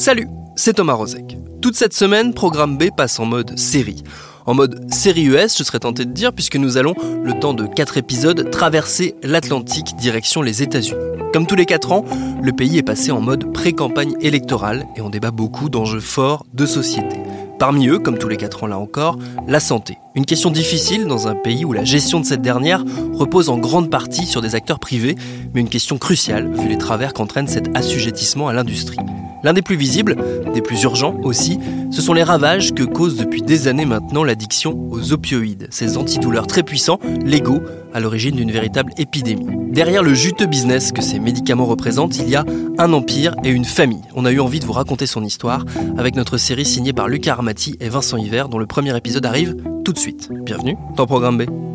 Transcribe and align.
Salut, 0.00 0.28
c'est 0.56 0.72
Thomas 0.72 0.94
Rozek. 0.94 1.36
Toute 1.60 1.76
cette 1.76 1.92
semaine, 1.92 2.32
Programme 2.32 2.78
B 2.78 2.84
passe 2.96 3.20
en 3.20 3.26
mode 3.26 3.58
série. 3.58 4.02
En 4.46 4.54
mode 4.54 4.90
série 4.90 5.24
US, 5.24 5.58
je 5.58 5.62
serais 5.62 5.80
tenté 5.80 6.06
de 6.06 6.12
dire, 6.12 6.32
puisque 6.32 6.56
nous 6.56 6.78
allons, 6.78 6.94
le 7.22 7.38
temps 7.38 7.52
de 7.52 7.66
4 7.66 7.98
épisodes, 7.98 8.50
traverser 8.50 9.14
l'Atlantique 9.22 9.94
direction 9.98 10.40
les 10.40 10.62
États-Unis. 10.62 10.98
Comme 11.34 11.46
tous 11.46 11.54
les 11.54 11.66
4 11.66 11.92
ans, 11.92 12.06
le 12.40 12.50
pays 12.52 12.78
est 12.78 12.82
passé 12.82 13.10
en 13.10 13.20
mode 13.20 13.52
pré-campagne 13.52 14.14
électorale 14.22 14.86
et 14.96 15.02
on 15.02 15.10
débat 15.10 15.32
beaucoup 15.32 15.68
d'enjeux 15.68 16.00
forts 16.00 16.46
de 16.54 16.64
société. 16.64 17.18
Parmi 17.58 17.88
eux, 17.88 17.98
comme 17.98 18.16
tous 18.16 18.28
les 18.28 18.38
4 18.38 18.64
ans 18.64 18.68
là 18.68 18.78
encore, 18.78 19.18
la 19.46 19.60
santé. 19.60 19.98
Une 20.14 20.24
question 20.24 20.50
difficile 20.50 21.08
dans 21.08 21.28
un 21.28 21.34
pays 21.34 21.66
où 21.66 21.74
la 21.74 21.84
gestion 21.84 22.20
de 22.20 22.24
cette 22.24 22.40
dernière 22.40 22.82
repose 23.12 23.50
en 23.50 23.58
grande 23.58 23.90
partie 23.90 24.24
sur 24.24 24.40
des 24.40 24.54
acteurs 24.54 24.78
privés, 24.78 25.16
mais 25.52 25.60
une 25.60 25.68
question 25.68 25.98
cruciale 25.98 26.50
vu 26.50 26.68
les 26.68 26.78
travers 26.78 27.12
qu'entraîne 27.12 27.48
cet 27.48 27.68
assujettissement 27.76 28.48
à 28.48 28.54
l'industrie. 28.54 28.96
L'un 29.42 29.52
des 29.54 29.62
plus 29.62 29.76
visibles, 29.76 30.16
des 30.52 30.60
plus 30.60 30.82
urgents 30.82 31.16
aussi, 31.22 31.58
ce 31.90 32.02
sont 32.02 32.12
les 32.12 32.22
ravages 32.22 32.72
que 32.74 32.82
cause 32.82 33.16
depuis 33.16 33.42
des 33.42 33.68
années 33.68 33.86
maintenant 33.86 34.22
l'addiction 34.22 34.78
aux 34.90 35.12
opioïdes, 35.12 35.68
ces 35.70 35.96
antidouleurs 35.96 36.46
très 36.46 36.62
puissants, 36.62 37.00
légaux, 37.24 37.62
à 37.94 38.00
l'origine 38.00 38.36
d'une 38.36 38.52
véritable 38.52 38.92
épidémie. 38.98 39.46
Derrière 39.72 40.02
le 40.02 40.14
juteux 40.14 40.46
business 40.46 40.92
que 40.92 41.02
ces 41.02 41.18
médicaments 41.18 41.66
représentent, 41.66 42.18
il 42.18 42.28
y 42.28 42.36
a 42.36 42.44
un 42.78 42.92
empire 42.92 43.34
et 43.44 43.50
une 43.50 43.64
famille. 43.64 44.02
On 44.14 44.24
a 44.24 44.30
eu 44.30 44.40
envie 44.40 44.60
de 44.60 44.66
vous 44.66 44.72
raconter 44.72 45.06
son 45.06 45.24
histoire 45.24 45.64
avec 45.96 46.16
notre 46.16 46.36
série 46.36 46.66
signée 46.66 46.92
par 46.92 47.08
Lucas 47.08 47.32
Armati 47.32 47.76
et 47.80 47.88
Vincent 47.88 48.18
Hiver, 48.18 48.48
dont 48.48 48.58
le 48.58 48.66
premier 48.66 48.96
épisode 48.96 49.26
arrive 49.26 49.56
tout 49.84 49.92
de 49.92 49.98
suite. 49.98 50.28
Bienvenue 50.44 50.76
dans 50.96 51.06
Programme 51.06 51.38
B. 51.38 51.69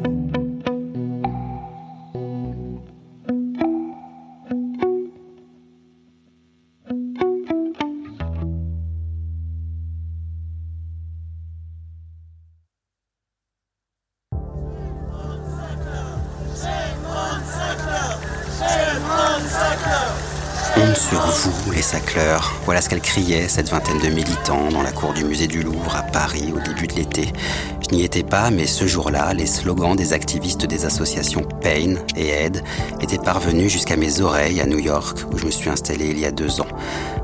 Sur 20.93 21.19
vous, 21.19 21.71
les 21.71 21.81
sacleurs. 21.81 22.53
Voilà 22.65 22.79
ce 22.81 22.89
qu'elle 22.89 23.01
criait, 23.01 23.47
cette 23.47 23.69
vingtaine 23.69 23.99
de 23.99 24.07
militants, 24.07 24.69
dans 24.69 24.83
la 24.83 24.91
cour 24.91 25.13
du 25.13 25.23
musée 25.23 25.47
du 25.47 25.63
Louvre 25.63 25.95
à 25.95 26.03
Paris 26.03 26.53
au 26.55 26.59
début 26.59 26.87
de 26.87 26.93
l'été. 26.93 27.33
Je 27.81 27.95
n'y 27.95 28.03
étais 28.03 28.23
pas, 28.23 28.51
mais 28.51 28.67
ce 28.67 28.85
jour-là, 28.85 29.33
les 29.33 29.45
slogans 29.45 29.95
des 29.95 30.13
activistes 30.13 30.65
des 30.65 30.85
associations 30.85 31.43
Pain 31.61 31.95
et 32.15 32.29
Aid 32.29 32.63
étaient 33.01 33.17
parvenus 33.17 33.71
jusqu'à 33.71 33.95
mes 33.95 34.21
oreilles 34.21 34.61
à 34.61 34.65
New 34.65 34.79
York, 34.79 35.19
où 35.31 35.37
je 35.37 35.45
me 35.45 35.51
suis 35.51 35.69
installé 35.69 36.07
il 36.07 36.19
y 36.19 36.25
a 36.25 36.31
deux 36.31 36.61
ans. 36.61 36.67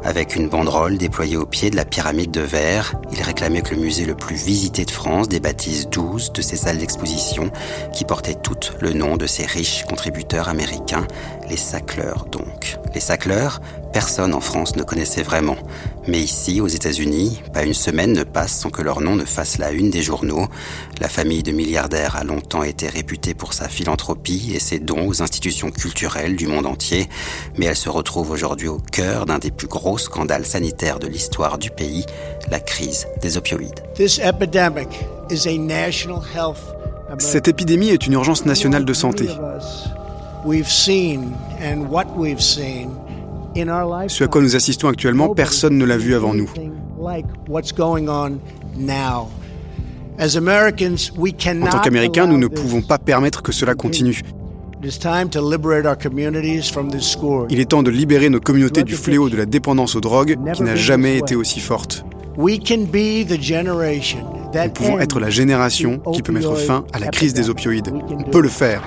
Avec 0.03 0.35
une 0.35 0.49
banderole 0.49 0.97
déployée 0.97 1.37
au 1.37 1.45
pied 1.45 1.69
de 1.69 1.75
la 1.75 1.85
pyramide 1.85 2.31
de 2.31 2.41
verre, 2.41 2.95
ils 3.11 3.21
réclamaient 3.21 3.61
que 3.61 3.75
le 3.75 3.81
musée 3.81 4.05
le 4.05 4.16
plus 4.16 4.35
visité 4.35 4.85
de 4.85 4.91
France 4.91 5.29
débaptise 5.29 5.89
12 5.89 6.33
de 6.33 6.41
ces 6.41 6.57
salles 6.57 6.79
d'exposition 6.79 7.51
qui 7.94 8.05
portaient 8.05 8.35
toutes 8.35 8.73
le 8.81 8.94
nom 8.94 9.17
de 9.17 9.27
ces 9.27 9.45
riches 9.45 9.85
contributeurs 9.85 10.50
américains, 10.50 11.05
les 11.51 11.57
sacleurs 11.57 12.28
donc. 12.31 12.78
Les 12.95 13.01
sacleurs, 13.01 13.59
personne 13.91 14.34
en 14.34 14.39
France 14.39 14.78
ne 14.78 14.84
connaissait 14.84 15.22
vraiment. 15.22 15.57
Mais 16.07 16.19
ici, 16.19 16.62
aux 16.62 16.67
États-Unis, 16.67 17.41
pas 17.53 17.63
une 17.63 17.73
semaine 17.73 18.13
ne 18.13 18.23
passe 18.23 18.57
sans 18.57 18.69
que 18.69 18.81
leur 18.81 19.01
nom 19.01 19.17
ne 19.17 19.25
fasse 19.25 19.57
la 19.57 19.72
une 19.72 19.89
des 19.89 20.01
journaux. 20.01 20.47
La 21.01 21.09
famille 21.09 21.44
de 21.44 21.51
milliardaires 21.51 22.16
a 22.16 22.23
longtemps 22.23 22.63
été 22.63 22.88
réputée 22.88 23.34
pour 23.34 23.51
sa 23.53 23.67
philanthropie 23.67 24.53
et 24.56 24.59
ses 24.59 24.79
dons 24.79 25.06
aux 25.06 25.22
institutions 25.22 25.72
culturelles 25.72 26.38
du 26.38 26.47
monde 26.47 26.66
entier, 26.66 27.09
mais 27.57 27.66
elle 27.66 27.75
se 27.75 27.89
retrouve 27.89 28.31
aujourd'hui 28.31 28.69
au 28.69 28.79
cœur 28.79 29.25
d'un 29.25 29.38
des 29.38 29.51
plus 29.51 29.68
gros 29.68 29.97
scandales 29.97 30.45
sanitaires 30.45 31.00
de 31.00 31.07
l'histoire 31.07 31.57
du 31.57 31.69
pays, 31.69 32.06
la 32.50 32.62
crise 32.62 33.07
des 33.22 33.35
opioïdes. 33.35 33.81
Cette 37.19 37.47
épidémie 37.50 37.89
est 37.89 38.07
une 38.07 38.13
urgence 38.13 38.45
nationale 38.45 38.85
de 38.85 38.94
santé. 38.94 39.28
Ce 44.07 44.24
à 44.24 44.28
quoi 44.28 44.41
nous 44.41 44.56
assistons 44.56 44.88
actuellement, 44.88 45.29
personne 45.35 45.78
ne 45.78 45.85
l'a 45.85 45.97
vu 45.97 46.16
avant 46.16 46.34
nous. 46.34 46.50
En 50.19 51.69
tant 51.69 51.80
qu'Américains, 51.80 52.28
nous 52.28 52.38
ne 52.38 52.47
pouvons 52.47 52.81
pas 52.81 52.97
permettre 52.97 53.41
que 53.41 53.51
cela 53.51 53.75
continue. 53.75 54.22
Il 57.50 57.59
est 57.59 57.69
temps 57.69 57.84
de 57.84 57.91
libérer 57.91 58.30
nos 58.30 58.40
communautés 58.40 58.84
du 58.84 58.96
fléau 58.96 59.30
de 59.30 59.38
la 59.38 59.46
dépendance 59.46 59.96
aux 59.96 60.01
drogues 60.01 60.38
qui 60.53 60.63
n'a 60.63 60.75
jamais 60.75 61.18
été 61.18 61.35
aussi 61.35 61.59
forte. 61.59 62.03
Nous 62.38 62.47
pouvons 64.74 65.00
être 65.00 65.19
la 65.19 65.30
génération 65.30 66.00
qui 66.13 66.22
peut 66.24 66.31
mettre 66.31 66.56
fin 66.57 66.85
à 66.94 67.00
la 67.00 67.07
crise 67.07 67.34
des 67.34 67.50
opioïdes. 67.50 67.91
On 68.09 68.24
peut 68.24 68.41
le 68.41 68.50
faire. 68.50 68.81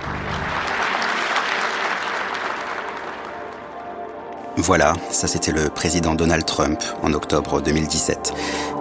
Voilà, 4.56 4.94
ça 5.10 5.26
c'était 5.26 5.50
le 5.50 5.68
président 5.68 6.14
Donald 6.14 6.44
Trump 6.44 6.80
en 7.02 7.12
octobre 7.12 7.60
2017. 7.60 8.32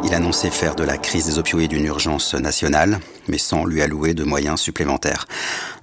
Il 0.03 0.13
annonçait 0.13 0.51
faire 0.51 0.75
de 0.75 0.84
la 0.84 0.97
crise 0.97 1.25
des 1.25 1.39
opioïdes 1.39 1.73
une 1.73 1.85
urgence 1.85 2.35
nationale, 2.35 3.00
mais 3.28 3.39
sans 3.39 3.66
lui 3.66 3.81
allouer 3.81 4.13
de 4.13 4.23
moyens 4.23 4.59
supplémentaires. 4.59 5.25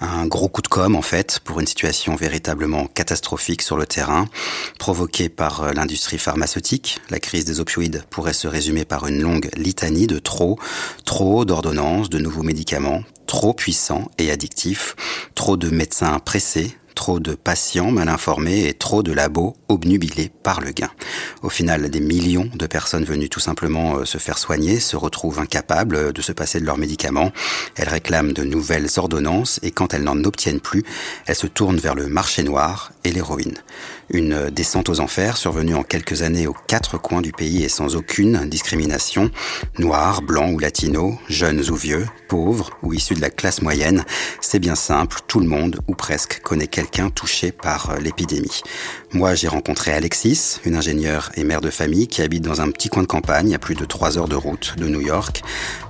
Un 0.01 0.27
gros 0.27 0.49
coup 0.49 0.63
de 0.63 0.69
com' 0.69 0.95
en 0.95 1.03
fait, 1.03 1.41
pour 1.43 1.59
une 1.59 1.67
situation 1.67 2.15
véritablement 2.15 2.87
catastrophique 2.87 3.63
sur 3.63 3.77
le 3.77 3.85
terrain, 3.85 4.27
provoquée 4.79 5.29
par 5.29 5.75
l'industrie 5.75 6.19
pharmaceutique. 6.19 7.01
La 7.11 7.19
crise 7.19 7.45
des 7.45 7.59
opioïdes 7.59 8.05
pourrait 8.11 8.33
se 8.33 8.47
résumer 8.47 8.85
par 8.85 9.09
une 9.09 9.21
longue 9.21 9.51
litanie 9.57 10.07
de 10.07 10.21
trop, 10.21 10.57
trop 11.05 11.45
d'ordonnances, 11.45 12.11
de 12.11 12.19
nouveaux 12.19 12.45
médicaments, 12.45 13.03
trop 13.27 13.55
puissants 13.55 14.09
et 14.19 14.31
addictifs, 14.31 14.95
trop 15.35 15.57
de 15.57 15.69
médecins 15.69 16.21
pressés, 16.21 16.77
trop 16.95 17.21
de 17.21 17.35
patients 17.35 17.91
mal 17.91 18.09
informés 18.09 18.67
et 18.67 18.75
trop 18.75 19.03
de 19.03 19.13
labos 19.13 19.57
obnubilés 19.69 20.31
par 20.43 20.61
le 20.61 20.71
gain. 20.73 20.91
Au 21.43 21.49
final, 21.49 21.89
des 21.91 22.01
millions 22.01 22.49
de 22.55 22.67
personnes 22.67 23.05
venues 23.05 23.29
tout 23.29 23.41
simplement 23.41 24.05
se 24.05 24.19
faire 24.19 24.39
soigner 24.39 24.81
se 24.81 24.97
retrouvent 24.97 25.39
incapables 25.39 26.13
de 26.13 26.23
se 26.23 26.33
passer 26.33 26.61
de 26.61 26.67
leurs 26.67 26.79
médicaments. 26.79 27.33
Elles 27.77 27.89
réclament 27.89 28.33
de 28.33 28.45
nouvelles 28.45 28.89
ordonnances 28.97 29.61
et 29.63 29.71
quand 29.71 29.95
elles 29.95 30.05
n'en 30.05 30.25
obtiennent 30.25 30.61
plus, 30.61 30.85
elles 31.27 31.37
se 31.37 31.47
tournent 31.47 31.79
vers 31.79 31.95
le 31.95 32.07
marché 32.07 32.43
noir 32.43 32.93
et 33.05 33.13
l'héroïne. 33.13 33.59
Une 34.13 34.51
descente 34.51 34.89
aux 34.89 34.99
enfers 34.99 35.37
survenue 35.37 35.77
en 35.77 35.85
quelques 35.85 36.23
années 36.23 36.49
aux 36.49 36.57
quatre 36.67 36.99
coins 36.99 37.23
du 37.23 37.31
pays 37.31 37.63
et 37.63 37.69
sans 37.69 37.95
aucune 37.95 38.49
discrimination. 38.49 39.31
Noirs, 39.79 40.23
blancs 40.23 40.53
ou 40.53 40.59
latinos, 40.59 41.15
jeunes 41.29 41.63
ou 41.71 41.77
vieux, 41.77 42.07
pauvres 42.29 42.71
ou 42.83 42.93
issus 42.93 43.15
de 43.15 43.21
la 43.21 43.31
classe 43.31 43.63
moyenne. 43.63 44.05
C'est 44.41 44.59
bien 44.59 44.75
simple, 44.75 45.19
tout 45.29 45.39
le 45.39 45.47
monde, 45.47 45.79
ou 45.87 45.95
presque, 45.95 46.41
connaît 46.43 46.67
quelqu'un 46.67 47.11
touché 47.11 47.53
par 47.53 48.01
l'épidémie. 48.01 48.63
Moi, 49.13 49.35
j'ai 49.35 49.47
rencontré 49.47 49.93
Alexis, 49.93 50.59
une 50.65 50.75
ingénieure 50.75 51.31
et 51.37 51.45
mère 51.45 51.61
de 51.61 51.71
famille 51.71 52.09
qui 52.09 52.23
habite 52.23 52.43
dans 52.43 52.61
un 52.61 52.71
petit 52.73 52.89
coin 52.89 53.03
de 53.03 53.09
campagne 53.09 53.55
à 53.55 53.61
plus 53.61 53.77
de 53.77 53.85
trois 53.85 54.19
heures 54.19 54.29
de 54.29 54.37
route 54.37 54.75
de 54.77 54.89
New 54.89 55.01
York. 55.01 55.43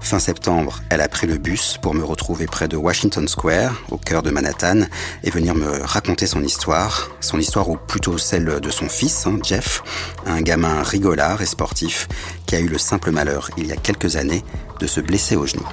Fin 0.02 0.18
septembre, 0.18 0.82
elle 0.90 1.00
a 1.00 1.08
pris 1.08 1.26
le 1.26 1.38
bus 1.38 1.78
pour 1.80 1.94
me 1.94 2.04
retrouver 2.04 2.46
près 2.46 2.68
de 2.68 2.76
Washington 2.76 3.26
Square, 3.28 3.80
au 3.90 3.96
cœur 3.96 4.22
de 4.22 4.30
Manhattan, 4.30 4.82
et 5.24 5.30
venir 5.30 5.54
me 5.54 5.82
raconter 5.82 6.26
son 6.26 6.42
histoire. 6.42 7.10
Son 7.20 7.38
histoire 7.38 7.70
ou 7.70 7.76
plutôt 7.76 8.09
celle 8.18 8.60
de 8.60 8.70
son 8.70 8.88
fils, 8.88 9.26
hein, 9.26 9.38
Jeff, 9.42 9.82
un 10.26 10.40
gamin 10.40 10.82
rigolard 10.82 11.40
et 11.42 11.46
sportif 11.46 12.08
qui 12.46 12.56
a 12.56 12.60
eu 12.60 12.68
le 12.68 12.78
simple 12.78 13.10
malheur, 13.10 13.50
il 13.56 13.66
y 13.66 13.72
a 13.72 13.76
quelques 13.76 14.16
années, 14.16 14.44
de 14.80 14.86
se 14.86 15.00
blesser 15.00 15.36
au 15.36 15.46
genou. 15.46 15.66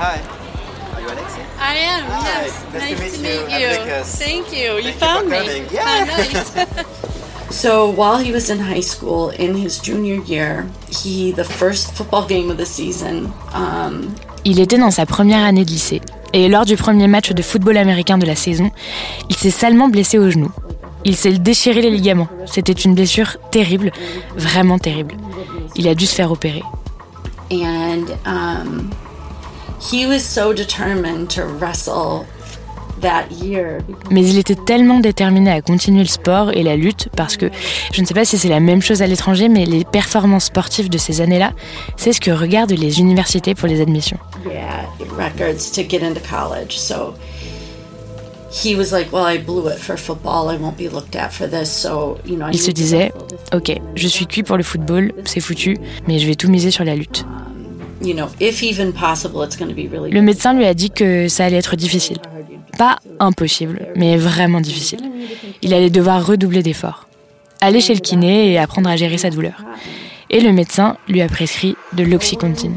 Hi. 0.00 0.20
Are 0.94 1.00
you 1.00 1.08
Alexis? 1.08 1.40
I 1.60 1.76
am, 1.76 2.04
Hi. 2.08 2.44
yes. 2.44 2.52
Nice 2.72 2.72
to 2.72 2.78
Nice 2.78 3.12
to 3.16 3.18
meet 3.18 3.22
meet 3.22 3.50
you. 3.50 3.58
you. 3.58 3.66
I'm 3.66 3.86
Nicholas. 3.86 4.18
Thank 4.18 4.52
you. 4.52 4.76
You 4.76 4.82
Thank 4.82 4.86
you 4.86 4.92
found 4.92 5.24
for 5.24 5.30
me. 5.30 5.38
coming. 5.38 5.64
Yeah. 5.72 5.84
Oh, 5.86 6.04
nice. 6.06 6.86
So 7.50 7.88
while 7.88 8.18
he 8.18 8.30
was 8.30 8.50
in 8.50 8.58
high 8.58 8.82
school, 8.82 9.30
in 9.30 9.54
his 9.56 9.78
junior 9.80 10.22
year, 10.26 10.66
he 10.90 11.32
the 11.32 11.44
first 11.44 11.92
football 11.96 12.26
game 12.26 12.50
of 12.50 12.58
the 12.58 12.66
season. 12.66 13.32
Um, 13.54 14.14
Il 14.44 14.60
était 14.60 14.76
dans 14.76 14.90
sa 14.90 15.06
première 15.06 15.42
année 15.44 15.64
de 15.64 15.70
lycée. 15.70 16.02
Et 16.32 16.48
lors 16.48 16.64
du 16.64 16.76
premier 16.76 17.06
match 17.06 17.32
de 17.32 17.42
football 17.42 17.76
américain 17.76 18.18
de 18.18 18.26
la 18.26 18.36
saison, 18.36 18.70
il 19.30 19.36
s'est 19.36 19.50
salement 19.50 19.88
blessé 19.88 20.18
au 20.18 20.30
genou. 20.30 20.50
Il 21.04 21.16
s'est 21.16 21.32
déchiré 21.32 21.80
les 21.80 21.90
ligaments. 21.90 22.28
C'était 22.46 22.72
une 22.72 22.94
blessure 22.94 23.38
terrible, 23.50 23.92
vraiment 24.36 24.78
terrible. 24.78 25.14
Il 25.74 25.88
a 25.88 25.94
dû 25.94 26.06
se 26.06 26.14
faire 26.14 26.30
opérer. 26.30 26.62
And 27.50 28.10
um, 28.26 28.90
he 29.80 30.06
was 30.06 30.20
so 30.20 30.52
determined 30.52 31.30
to 31.30 31.44
wrestle. 31.44 32.26
Mais 34.10 34.24
il 34.24 34.38
était 34.38 34.54
tellement 34.54 35.00
déterminé 35.00 35.50
à 35.50 35.60
continuer 35.60 36.00
le 36.02 36.08
sport 36.08 36.52
et 36.52 36.62
la 36.62 36.76
lutte 36.76 37.08
parce 37.16 37.36
que 37.36 37.46
je 37.92 38.00
ne 38.00 38.06
sais 38.06 38.14
pas 38.14 38.24
si 38.24 38.38
c'est 38.38 38.48
la 38.48 38.60
même 38.60 38.82
chose 38.82 39.02
à 39.02 39.06
l'étranger, 39.06 39.48
mais 39.48 39.64
les 39.64 39.84
performances 39.84 40.44
sportives 40.44 40.88
de 40.88 40.98
ces 40.98 41.20
années-là, 41.20 41.52
c'est 41.96 42.12
ce 42.12 42.20
que 42.20 42.30
regardent 42.30 42.72
les 42.72 43.00
universités 43.00 43.54
pour 43.54 43.68
les 43.68 43.80
admissions. 43.80 44.18
Yeah, 44.46 44.86
records 45.16 45.70
to 45.74 45.82
get 45.88 46.02
into 46.02 46.20
college. 46.20 46.78
So 46.78 47.14
he 48.50 48.74
was 48.74 48.92
like, 48.92 49.12
"Well, 49.12 49.24
I 49.26 49.38
blew 49.38 49.68
it 49.68 49.78
for 49.78 49.96
football. 49.96 50.52
I 50.52 50.56
won't 50.58 50.76
be 50.76 50.90
looked 50.92 51.16
at 51.16 51.30
for 51.30 51.48
this." 51.48 51.70
So, 51.70 52.18
you 52.26 52.36
know, 52.36 52.46
Il 52.52 52.60
se 52.60 52.70
disait, 52.70 53.12
ok, 53.54 53.72
je 53.94 54.08
suis 54.08 54.26
cuit 54.26 54.42
pour 54.42 54.56
le 54.56 54.62
football, 54.62 55.12
c'est 55.24 55.40
foutu, 55.40 55.76
mais 56.06 56.18
je 56.18 56.26
vais 56.26 56.34
tout 56.34 56.48
miser 56.48 56.70
sur 56.70 56.84
la 56.84 56.94
lutte. 56.94 57.24
Le 60.10 60.20
médecin 60.20 60.54
lui 60.54 60.64
a 60.64 60.74
dit 60.74 60.90
que 60.90 61.28
ça 61.28 61.44
allait 61.44 61.56
être 61.56 61.76
difficile. 61.76 62.18
Pas 62.76 62.98
impossible, 63.20 63.88
mais 63.96 64.16
vraiment 64.16 64.60
difficile. 64.60 65.00
Il 65.62 65.72
allait 65.74 65.90
devoir 65.90 66.26
redoubler 66.26 66.62
d'efforts. 66.62 67.06
Aller 67.60 67.80
chez 67.80 67.94
le 67.94 68.00
kiné 68.00 68.52
et 68.52 68.58
apprendre 68.58 68.88
à 68.88 68.96
gérer 68.96 69.18
sa 69.18 69.30
douleur. 69.30 69.64
Et 70.30 70.40
le 70.40 70.52
médecin 70.52 70.96
lui 71.08 71.22
a 71.22 71.28
prescrit 71.28 71.74
de 71.94 72.04
l'oxycontine. 72.04 72.76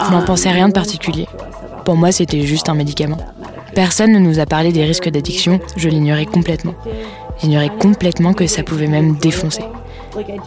Je 0.00 0.10
n'en 0.10 0.22
pensais 0.24 0.50
rien 0.50 0.68
de 0.68 0.72
particulier. 0.72 1.26
Pour 1.84 1.96
moi, 1.96 2.10
c'était 2.12 2.42
juste 2.42 2.68
un 2.68 2.74
médicament. 2.74 3.18
Personne 3.74 4.12
ne 4.12 4.18
nous 4.18 4.38
a 4.40 4.46
parlé 4.46 4.72
des 4.72 4.84
risques 4.84 5.08
d'addiction, 5.08 5.60
je 5.76 5.88
l'ignorais 5.88 6.26
complètement. 6.26 6.74
J'ignorais 7.40 7.70
complètement 7.70 8.32
que 8.32 8.46
ça 8.46 8.62
pouvait 8.62 8.88
même 8.88 9.16
défoncer. 9.16 9.62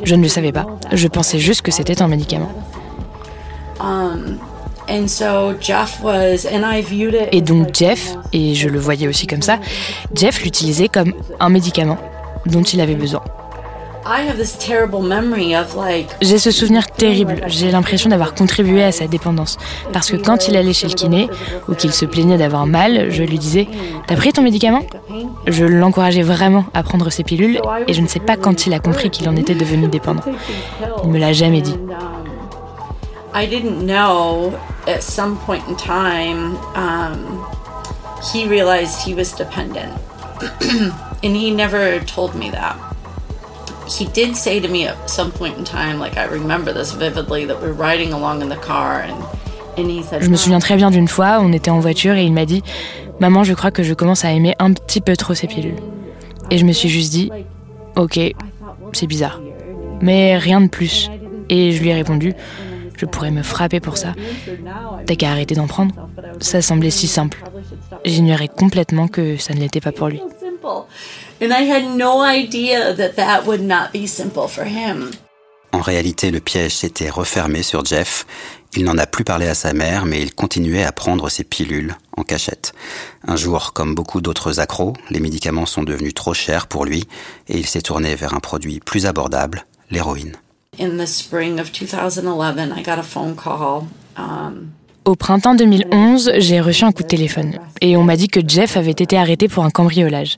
Je 0.03 0.15
ne 0.15 0.23
le 0.23 0.27
savais 0.27 0.51
pas, 0.51 0.65
je 0.91 1.07
pensais 1.07 1.39
juste 1.39 1.61
que 1.61 1.71
c'était 1.71 2.01
un 2.01 2.07
médicament. 2.07 2.51
Um, 3.79 4.37
and 4.91 5.07
so 5.07 5.55
Jeff 5.59 6.01
was, 6.03 6.45
and 6.45 6.63
I 6.65 6.81
viewed 6.81 7.13
it. 7.13 7.29
Et 7.31 7.41
donc 7.41 7.73
Jeff, 7.73 8.15
et 8.33 8.53
je 8.55 8.67
le 8.67 8.79
voyais 8.79 9.07
aussi 9.07 9.25
comme 9.25 9.41
ça, 9.41 9.59
Jeff 10.13 10.43
l'utilisait 10.43 10.89
comme 10.89 11.13
un 11.39 11.49
médicament 11.49 11.97
dont 12.45 12.63
il 12.63 12.81
avait 12.81 12.95
besoin. 12.95 13.23
I 14.03 14.27
have 14.27 14.37
this 14.37 14.57
terrible 14.57 15.03
memory 15.03 15.55
of 15.55 15.75
like. 15.75 16.07
J'ai 16.21 16.39
ce 16.39 16.49
souvenir 16.49 16.87
terrible, 16.87 17.41
j'ai 17.47 17.69
l'impression 17.69 18.09
d'avoir 18.09 18.33
contribué 18.33 18.83
à 18.83 18.91
sa 18.91 19.07
dépendance. 19.07 19.57
Parce 19.93 20.09
que 20.09 20.17
quand 20.17 20.47
il 20.47 20.57
allait 20.57 20.73
chez 20.73 20.87
le 20.87 20.93
kiné, 20.93 21.29
ou 21.69 21.75
qu'il 21.75 21.93
se 21.93 22.05
plaignait 22.05 22.37
d'avoir 22.37 22.65
mal, 22.65 23.11
je 23.11 23.23
lui 23.23 23.37
disais 23.37 23.67
T'as 24.07 24.15
pris 24.15 24.33
ton 24.33 24.41
médicament? 24.41 24.81
Je 25.47 25.65
l'encourageais 25.65 26.23
vraiment 26.23 26.65
à 26.73 26.81
prendre 26.83 27.11
ses 27.11 27.23
pilules, 27.23 27.61
et 27.87 27.93
je 27.93 28.01
ne 28.01 28.07
sais 28.07 28.19
pas 28.19 28.37
quand 28.37 28.65
il 28.65 28.73
a 28.73 28.79
compris 28.79 29.11
qu'il 29.11 29.29
en 29.29 29.35
était 29.35 29.55
devenu 29.55 29.87
dépendant. 29.87 30.23
Il 31.03 31.09
me 31.11 31.19
l'a 31.19 31.31
jamais 31.31 31.61
dit. 31.61 31.75
Um, 31.75 32.25
I 33.33 33.45
didn't 33.45 33.85
know 33.85 34.51
at 34.87 35.03
some 35.03 35.37
point 35.39 35.67
in 35.67 35.75
time 35.75 36.55
um, 36.75 37.45
he 38.31 38.47
realized 38.47 39.01
he 39.01 39.13
was 39.13 39.31
dependent, 39.33 39.91
and 41.23 41.35
he 41.35 41.51
never 41.51 41.99
told 42.01 42.35
me 42.35 42.49
that. 42.51 42.77
He 43.87 44.05
did 44.05 44.35
say 44.35 44.59
to 44.59 44.67
me 44.67 44.87
at 44.87 45.09
some 45.09 45.31
point 45.31 45.57
in 45.57 45.65
time, 45.65 45.99
like 45.99 46.17
I 46.17 46.25
remember 46.25 46.71
this 46.71 46.93
vividly, 46.93 47.45
that 47.45 47.59
we're 47.61 47.73
riding 47.73 48.13
along 48.13 48.41
in 48.41 48.49
the 48.49 48.57
car, 48.57 49.01
and 49.01 49.21
and 49.77 49.89
he 49.89 50.03
said, 50.03 50.21
Je 50.21 50.29
me 50.29 50.37
souviens 50.37 50.59
très 50.59 50.75
bien 50.75 50.91
d'une 50.91 51.07
fois, 51.07 51.39
on 51.41 51.51
était 51.51 51.71
en 51.71 51.79
voiture 51.79 52.15
et 52.15 52.25
il 52.25 52.33
m'a 52.33 52.45
dit 52.45 52.63
Maman, 53.19 53.43
je 53.43 53.53
crois 53.53 53.71
que 53.71 53.83
je 53.83 53.93
commence 53.93 54.25
à 54.25 54.31
aimer 54.31 54.55
un 54.59 54.73
petit 54.73 55.01
peu 55.01 55.15
trop 55.15 55.33
ces 55.33 55.47
pilules. 55.47 55.77
Et 56.49 56.57
je 56.57 56.65
me 56.65 56.71
suis 56.71 56.89
juste 56.89 57.11
dit 57.11 57.31
Ok, 57.95 58.19
c'est 58.93 59.07
bizarre. 59.07 59.41
Mais 60.01 60.37
rien 60.37 60.61
de 60.61 60.67
plus. 60.67 61.09
Et 61.49 61.71
je 61.71 61.81
lui 61.81 61.89
ai 61.89 61.93
répondu 61.93 62.33
Je 63.01 63.07
pourrais 63.07 63.31
me 63.31 63.41
frapper 63.41 63.79
pour 63.79 63.97
ça. 63.97 64.13
T'as 65.07 65.15
qu'à 65.15 65.31
arrêter 65.31 65.55
d'en 65.55 65.65
prendre. 65.65 65.95
Ça 66.39 66.61
semblait 66.61 66.91
si 66.91 67.07
simple. 67.07 67.43
J'ignorais 68.05 68.47
complètement 68.47 69.07
que 69.07 69.37
ça 69.37 69.55
ne 69.55 69.59
l'était 69.59 69.81
pas 69.81 69.91
pour 69.91 70.07
lui. 70.07 70.21
simple. 70.61 70.85
And 71.41 71.51
I 71.51 71.67
had 71.67 71.97
no 71.97 72.23
idea 72.23 72.93
that 72.93 73.15
that 73.15 73.47
would 73.47 73.61
not 73.61 73.91
be 73.91 74.05
simple 74.05 74.47
for 74.47 74.65
him. 74.65 75.09
En 75.71 75.81
réalité, 75.81 76.29
le 76.29 76.41
piège 76.41 76.75
s'était 76.75 77.09
refermé 77.09 77.63
sur 77.63 77.83
Jeff. 77.83 78.27
Il 78.75 78.83
n'en 78.83 78.99
a 78.99 79.07
plus 79.07 79.23
parlé 79.23 79.47
à 79.47 79.55
sa 79.55 79.73
mère, 79.73 80.05
mais 80.05 80.21
il 80.21 80.35
continuait 80.35 80.83
à 80.83 80.91
prendre 80.91 81.27
ses 81.29 81.43
pilules 81.43 81.95
en 82.15 82.21
cachette. 82.21 82.73
Un 83.27 83.35
jour, 83.35 83.73
comme 83.73 83.95
beaucoup 83.95 84.21
d'autres 84.21 84.59
accros, 84.59 84.93
les 85.09 85.19
médicaments 85.19 85.65
sont 85.65 85.81
devenus 85.81 86.13
trop 86.13 86.35
chers 86.35 86.67
pour 86.67 86.85
lui 86.85 87.07
et 87.47 87.57
il 87.57 87.65
s'est 87.65 87.81
tourné 87.81 88.13
vers 88.15 88.35
un 88.35 88.39
produit 88.39 88.79
plus 88.79 89.07
abordable, 89.07 89.65
l'héroïne. 89.89 90.37
In 90.79 90.97
the 90.97 91.05
spring 91.05 91.59
of 91.59 91.73
2011, 91.73 92.71
I 92.71 92.81
got 92.81 92.97
a 92.97 93.03
phone 93.03 93.35
call. 93.35 93.87
Um, 94.17 94.69
Au 95.03 95.15
printemps 95.17 95.53
2011, 95.53 96.31
j'ai 96.37 96.61
reçu 96.61 96.85
un 96.85 96.93
coup 96.93 97.03
de 97.03 97.09
téléphone 97.09 97.55
et 97.81 97.97
on 97.97 98.03
m'a 98.03 98.15
dit 98.15 98.29
que 98.29 98.39
Jeff 98.47 98.77
avait 98.77 98.91
été 98.91 99.17
arrêté 99.17 99.49
pour 99.49 99.65
un 99.65 99.69
cambriolage. 99.69 100.37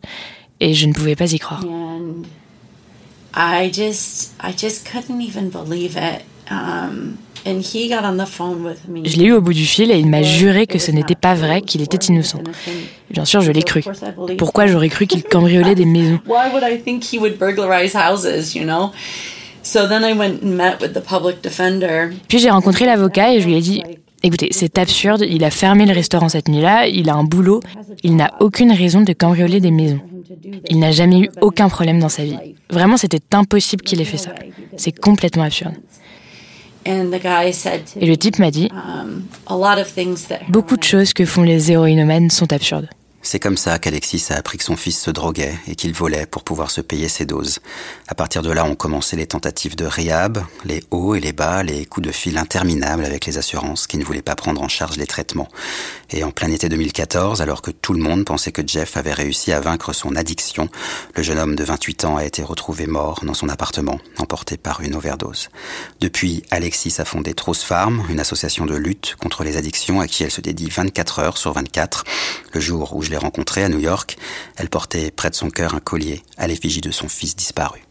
Et 0.59 0.73
je 0.73 0.87
ne 0.87 0.93
pouvais 0.93 1.15
pas 1.15 1.31
y 1.31 1.37
croire. 1.37 1.63
and 1.63 2.25
I 3.35 3.71
just, 3.71 4.31
I 4.41 4.51
just 4.57 4.89
couldn't 4.91 5.21
even 5.21 5.49
believe 5.49 5.97
it. 5.97 6.23
And 6.49 7.59
he 7.59 7.89
got 7.89 8.03
on 8.03 8.17
the 8.17 8.25
phone 8.27 8.63
with 8.65 8.87
me. 8.87 9.05
Je 9.05 9.17
l'ai 9.17 9.25
eu 9.25 9.33
au 9.33 9.41
bout 9.41 9.53
du 9.53 9.65
fil 9.65 9.91
et 9.91 9.99
il 9.99 10.09
m'a 10.09 10.23
juré 10.23 10.65
que 10.65 10.79
ce 10.79 10.89
n'était 10.89 11.13
pas 11.13 11.35
vrai, 11.35 11.61
qu'il 11.61 11.81
était 11.83 12.07
innocent. 12.07 12.39
Bien 13.11 13.25
sûr, 13.25 13.41
je 13.41 13.51
l'ai 13.51 13.63
cru. 13.63 13.83
Pourquoi 14.37 14.65
j'aurais 14.65 14.89
cru 14.89 15.05
qu'il 15.05 15.21
cambriolait 15.29 15.75
des 15.75 15.85
maisons? 15.85 16.19
Puis 22.27 22.39
j'ai 22.39 22.49
rencontré 22.49 22.85
l'avocat 22.85 23.33
et 23.33 23.41
je 23.41 23.47
lui 23.47 23.55
ai 23.55 23.61
dit 23.61 23.83
Écoutez, 24.25 24.49
c'est 24.51 24.77
absurde, 24.77 25.25
il 25.27 25.43
a 25.43 25.49
fermé 25.49 25.85
le 25.85 25.93
restaurant 25.93 26.29
cette 26.29 26.47
nuit-là, 26.47 26.87
il 26.87 27.09
a 27.09 27.15
un 27.15 27.25
boulot, 27.25 27.59
il 28.03 28.15
n'a 28.15 28.31
aucune 28.39 28.71
raison 28.71 29.01
de 29.01 29.11
cambrioler 29.11 29.59
des 29.59 29.71
maisons. 29.71 29.99
Il 30.69 30.79
n'a 30.79 30.91
jamais 30.91 31.19
eu 31.19 31.29
aucun 31.41 31.67
problème 31.67 31.99
dans 31.99 32.09
sa 32.09 32.23
vie. 32.23 32.37
Vraiment, 32.69 32.95
c'était 32.95 33.19
impossible 33.33 33.83
qu'il 33.83 33.99
ait 33.99 34.05
fait 34.05 34.17
ça. 34.17 34.31
C'est 34.77 34.97
complètement 34.97 35.43
absurde. 35.43 35.75
Et 36.85 38.05
le 38.05 38.17
type 38.17 38.39
m'a 38.39 38.51
dit 38.51 38.69
um, 38.71 39.23
Beaucoup 40.49 40.77
de 40.77 40.83
choses 40.83 41.13
que 41.13 41.25
font 41.25 41.43
les 41.43 41.71
héroïnomènes 41.71 42.29
sont 42.29 42.51
absurdes. 42.51 42.87
C'est 43.25 43.39
comme 43.39 43.55
ça 43.55 43.79
qu'Alexis 43.79 44.25
a 44.31 44.35
appris 44.35 44.57
que 44.57 44.65
son 44.65 44.75
fils 44.75 44.99
se 44.99 45.09
droguait 45.09 45.57
et 45.67 45.75
qu'il 45.75 45.93
volait 45.93 46.25
pour 46.25 46.43
pouvoir 46.43 46.69
se 46.69 46.81
payer 46.81 47.07
ses 47.07 47.25
doses. 47.25 47.59
À 48.09 48.15
partir 48.15 48.41
de 48.41 48.51
là 48.51 48.65
ont 48.65 48.75
commencé 48.75 49.15
les 49.15 49.25
tentatives 49.25 49.77
de 49.77 49.85
rehab, 49.85 50.43
les 50.65 50.83
hauts 50.91 51.15
et 51.15 51.21
les 51.21 51.31
bas, 51.31 51.63
les 51.63 51.85
coups 51.85 52.05
de 52.05 52.11
fil 52.11 52.37
interminables 52.37 53.05
avec 53.05 53.25
les 53.25 53.37
assurances 53.37 53.87
qui 53.87 53.97
ne 53.97 54.03
voulaient 54.03 54.21
pas 54.21 54.35
prendre 54.35 54.61
en 54.61 54.67
charge 54.67 54.97
les 54.97 55.07
traitements. 55.07 55.47
Et 56.11 56.25
en 56.25 56.31
plein 56.31 56.51
été 56.51 56.67
2014, 56.67 57.41
alors 57.41 57.61
que 57.61 57.71
tout 57.71 57.93
le 57.93 58.03
monde 58.03 58.25
pensait 58.25 58.51
que 58.51 58.61
Jeff 58.67 58.97
avait 58.97 59.13
réussi 59.13 59.53
à 59.53 59.61
vaincre 59.61 59.93
son 59.93 60.17
addiction, 60.17 60.67
le 61.15 61.23
jeune 61.23 61.39
homme 61.39 61.55
de 61.55 61.63
28 61.63 62.05
ans 62.05 62.17
a 62.17 62.25
été 62.25 62.43
retrouvé 62.43 62.87
mort 62.87 63.21
dans 63.23 63.33
son 63.33 63.47
appartement, 63.47 63.99
emporté 64.17 64.57
par 64.57 64.81
une 64.81 64.95
overdose. 64.95 65.49
Depuis, 66.01 66.43
Alexis 66.51 66.95
a 66.99 67.05
fondé 67.05 67.33
Trousse 67.33 67.63
Farm, 67.63 68.03
une 68.09 68.19
association 68.19 68.65
de 68.65 68.75
lutte 68.75 69.15
contre 69.17 69.45
les 69.45 69.55
addictions 69.55 70.01
à 70.01 70.07
qui 70.07 70.23
elle 70.23 70.31
se 70.31 70.41
dédie 70.41 70.69
24 70.69 71.19
heures 71.19 71.37
sur 71.37 71.53
24. 71.53 72.03
Le 72.53 72.59
jour 72.59 72.95
où 72.95 73.01
je 73.01 73.09
l'ai 73.09 73.17
rencontrée 73.17 73.63
à 73.63 73.69
New 73.69 73.79
York, 73.79 74.17
elle 74.57 74.69
portait 74.69 75.11
près 75.11 75.29
de 75.29 75.35
son 75.35 75.49
cœur 75.49 75.73
un 75.73 75.79
collier 75.79 76.21
à 76.37 76.47
l'effigie 76.47 76.81
de 76.81 76.91
son 76.91 77.09
fils 77.09 77.35
disparu. 77.35 77.81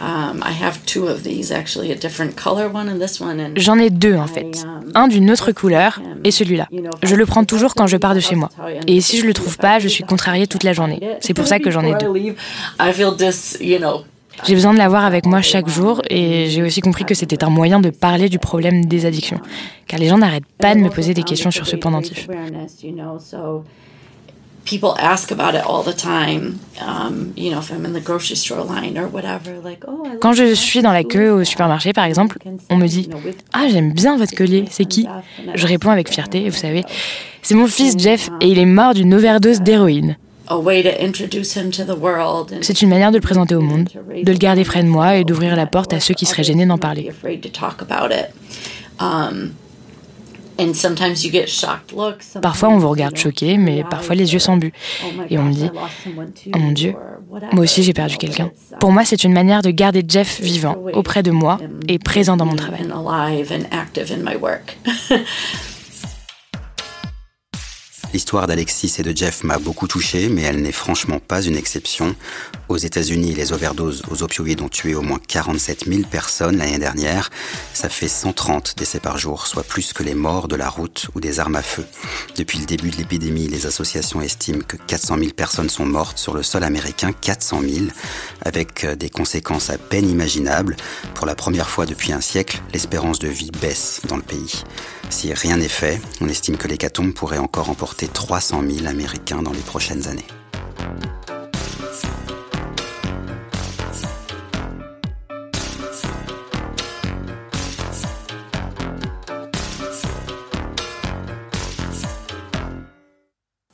um, 0.00 0.42
I 0.44 0.52
have 0.52 0.84
two 0.86 1.06
of 1.06 1.22
these 1.22 1.52
actually, 1.52 1.90
a 1.92 1.96
different 1.96 2.36
color 2.36 2.68
one 2.72 2.88
and 2.88 2.98
this 2.98 3.20
one. 3.20 3.40
And 3.40 3.52
J'en 3.56 3.78
ai 3.78 3.90
deux 3.90 4.14
en 4.14 4.26
fait. 4.26 4.64
Un 4.94 5.08
d'une 5.08 5.30
autre 5.30 5.52
couleur 5.52 6.00
et 6.24 6.30
celui-là. 6.30 6.68
Je 7.02 7.14
le 7.14 7.26
prends 7.26 7.44
toujours 7.44 7.74
quand 7.74 7.86
je 7.86 7.96
pars 7.96 8.14
de 8.14 8.20
chez 8.20 8.36
moi. 8.36 8.50
Et 8.86 9.00
si 9.00 9.18
je 9.18 9.26
le 9.26 9.34
trouve 9.34 9.56
pas, 9.58 9.78
je 9.78 9.88
suis 9.88 10.04
contrariée 10.04 10.46
toute 10.46 10.64
la 10.64 10.72
journée. 10.72 11.00
C'est 11.20 11.34
pour 11.34 11.46
ça 11.46 11.58
que 11.58 11.70
j'en 11.70 11.82
ai 11.82 11.94
deux. 11.94 12.34
I 12.80 12.92
feel 12.92 13.14
dis, 13.16 13.56
you 13.60 13.78
know, 13.78 14.04
J'ai 14.44 14.54
besoin 14.54 14.72
de 14.72 14.78
l'avoir 14.78 15.04
avec 15.04 15.26
moi 15.26 15.42
chaque 15.42 15.68
jour 15.68 16.00
et 16.08 16.48
j'ai 16.48 16.62
aussi 16.62 16.80
compris 16.80 17.04
que 17.04 17.14
c'était 17.14 17.42
un 17.44 17.50
moyen 17.50 17.80
de 17.80 17.90
parler 17.90 18.28
du 18.28 18.38
problème 18.38 18.86
des 18.86 19.04
addictions. 19.04 19.40
Car 19.86 19.98
les 19.98 20.08
gens 20.08 20.18
n'arrêtent 20.18 20.44
pas 20.58 20.74
de 20.74 20.80
me 20.80 20.90
poser 20.90 21.14
des 21.14 21.22
questions 21.24 21.50
sur 21.50 21.66
ce 21.66 21.76
pendentif. 21.76 22.28
People 24.68 24.94
ask 24.98 25.30
about 25.30 25.54
it 25.54 25.64
all 25.64 25.82
the 25.82 25.94
time. 25.94 26.58
Um, 26.78 27.32
you 27.36 27.50
know, 27.50 27.58
if 27.60 27.70
I'm 27.70 27.86
in 27.86 27.94
the 27.94 28.02
grocery 28.02 28.36
store 28.36 28.62
line 28.62 28.98
or 28.98 29.08
whatever, 29.08 29.58
like, 29.64 29.82
oh, 29.88 30.04
I 30.04 30.18
Quand 30.20 30.34
je 30.34 30.54
suis 30.54 30.82
dans 30.82 30.92
la 30.92 31.04
queue 31.04 31.30
au 31.30 31.42
supermarché, 31.42 31.94
par 31.94 32.04
exemple, 32.04 32.36
on 32.68 32.76
me 32.76 32.86
dit 32.86 33.08
Ah, 33.54 33.66
j'aime 33.70 33.92
bien 33.94 34.18
votre 34.18 34.34
collier, 34.36 34.66
c'est 34.70 34.84
qui? 34.84 35.06
Je 35.54 35.66
réponds 35.66 35.90
avec 35.90 36.10
fierté, 36.10 36.50
vous 36.50 36.56
savez, 36.56 36.84
c'est 37.40 37.54
mon 37.54 37.66
fils 37.66 37.96
Jeff 37.96 38.28
et 38.42 38.48
il 38.48 38.58
est 38.58 38.66
mort 38.66 38.92
d'une 38.92 39.14
overdose 39.14 39.60
d'héroïne. 39.62 40.16
a 40.50 40.58
way 40.58 40.82
to 40.82 40.90
introduce 41.02 41.54
him 41.54 41.70
to 41.70 41.84
the 41.84 41.98
world 41.98 42.52
and 42.52 42.62
C'est 42.62 42.82
une 42.82 42.88
manière 42.88 43.10
de 43.10 43.16
le 43.16 43.22
présenter 43.22 43.54
au 43.54 43.60
monde, 43.60 43.88
de 44.22 44.32
le 44.32 44.38
garder 44.38 44.64
près 44.64 44.82
de 44.82 44.88
moi 44.88 45.16
et 45.16 45.24
d'ouvrir 45.24 45.56
la 45.56 45.66
porte 45.66 45.92
à 45.92 46.00
ceux 46.00 46.14
qui 46.14 46.26
seraient 46.26 46.44
gênés 46.44 46.66
d'en 46.66 46.78
parler. 46.78 47.08
afraid 47.08 47.42
to 47.42 47.48
talk 47.48 47.80
about 47.80 48.12
it. 48.12 48.30
Um, 49.00 49.54
Parfois, 52.42 52.68
on 52.68 52.78
vous 52.78 52.88
regarde 52.88 53.16
choqué, 53.16 53.56
mais 53.56 53.84
parfois 53.88 54.14
les 54.14 54.32
yeux 54.32 54.38
s'embuent. 54.38 54.72
Et 55.30 55.38
on 55.38 55.44
me 55.44 55.52
dit 55.52 55.70
Oh 55.74 56.58
mon 56.58 56.72
Dieu, 56.72 56.94
moi 57.52 57.62
aussi 57.62 57.82
j'ai 57.82 57.92
perdu 57.92 58.16
quelqu'un. 58.16 58.50
Pour 58.80 58.92
moi, 58.92 59.04
c'est 59.04 59.24
une 59.24 59.32
manière 59.32 59.62
de 59.62 59.70
garder 59.70 60.04
Jeff 60.06 60.40
vivant 60.40 60.76
auprès 60.92 61.22
de 61.22 61.30
moi 61.30 61.58
et 61.86 61.98
présent 61.98 62.36
dans 62.36 62.46
mon 62.46 62.56
travail. 62.56 62.80
L'histoire 68.14 68.46
d'Alexis 68.46 68.94
et 68.98 69.02
de 69.02 69.14
Jeff 69.14 69.44
m'a 69.44 69.58
beaucoup 69.58 69.86
touché, 69.86 70.30
mais 70.30 70.40
elle 70.42 70.62
n'est 70.62 70.72
franchement 70.72 71.18
pas 71.20 71.42
une 71.42 71.56
exception. 71.56 72.16
Aux 72.70 72.78
États-Unis, 72.78 73.34
les 73.34 73.52
overdoses 73.52 74.02
aux 74.10 74.22
opioïdes 74.22 74.62
ont 74.62 74.70
tué 74.70 74.94
au 74.94 75.02
moins 75.02 75.20
47 75.28 75.84
000 75.86 76.02
personnes 76.10 76.56
l'année 76.56 76.78
dernière. 76.78 77.28
Ça 77.74 77.90
fait 77.90 78.08
130 78.08 78.74
décès 78.78 78.98
par 78.98 79.18
jour, 79.18 79.46
soit 79.46 79.62
plus 79.62 79.92
que 79.92 80.02
les 80.02 80.14
morts 80.14 80.48
de 80.48 80.56
la 80.56 80.70
route 80.70 81.08
ou 81.14 81.20
des 81.20 81.38
armes 81.38 81.56
à 81.56 81.62
feu. 81.62 81.84
Depuis 82.36 82.58
le 82.58 82.64
début 82.64 82.90
de 82.90 82.96
l'épidémie, 82.96 83.46
les 83.46 83.66
associations 83.66 84.22
estiment 84.22 84.62
que 84.66 84.78
400 84.78 85.18
000 85.18 85.30
personnes 85.32 85.70
sont 85.70 85.86
mortes 85.86 86.18
sur 86.18 86.34
le 86.34 86.42
sol 86.42 86.64
américain, 86.64 87.12
400 87.12 87.60
000, 87.60 87.86
avec 88.42 88.86
des 88.86 89.10
conséquences 89.10 89.68
à 89.68 89.76
peine 89.76 90.08
imaginables. 90.08 90.76
Pour 91.14 91.26
la 91.26 91.34
première 91.34 91.68
fois 91.68 91.84
depuis 91.84 92.12
un 92.12 92.22
siècle, 92.22 92.62
l'espérance 92.72 93.18
de 93.18 93.28
vie 93.28 93.50
baisse 93.50 94.00
dans 94.08 94.16
le 94.16 94.22
pays. 94.22 94.62
Si 95.10 95.32
rien 95.32 95.56
n'est 95.56 95.68
fait, 95.68 96.00
on 96.20 96.28
estime 96.28 96.58
que 96.58 96.68
l'hécatombe 96.68 97.12
pourrait 97.12 97.38
encore 97.38 97.70
emporter 97.70 97.97
300 98.06 98.62
000 98.68 98.86
Américains 98.86 99.42
dans 99.42 99.52
les 99.52 99.58
prochaines 99.58 100.06
années. 100.06 100.26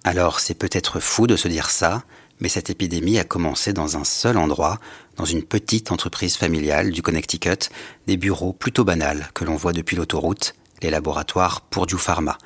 Alors 0.04 0.38
c'est 0.38 0.54
peut-être 0.54 1.00
fou 1.00 1.26
de 1.26 1.35
se 1.35 1.49
dire 1.49 1.69
ça, 1.69 2.04
mais 2.40 2.49
cette 2.49 2.71
épidémie 2.71 3.19
a 3.19 3.25
commencé 3.25 3.73
dans 3.73 3.97
un 3.97 4.04
seul 4.04 4.37
endroit, 4.37 4.78
dans 5.16 5.25
une 5.25 5.43
petite 5.43 5.93
entreprise 5.93 6.37
familiale 6.37 6.93
du 6.93 7.02
Connecticut, 7.02 7.71
des 8.07 8.16
bureaux 8.16 8.52
plutôt 8.52 8.85
banals 8.85 9.28
que 9.35 9.45
l'on 9.45 9.57
voit 9.57 9.73
depuis 9.73 9.97
l'autoroute, 9.97 10.54
les 10.85 10.91
laboratoires 10.91 11.62
Purdue 11.62 11.97
Pharma. 11.97 12.37